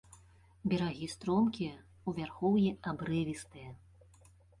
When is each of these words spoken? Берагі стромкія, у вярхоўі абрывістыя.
Берагі 0.71 1.09
стромкія, 1.15 1.75
у 2.11 2.13
вярхоўі 2.19 2.71
абрывістыя. 2.93 3.69